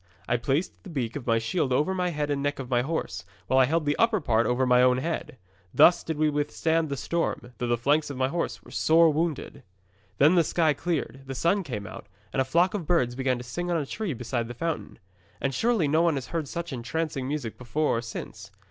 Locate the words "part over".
4.19-4.65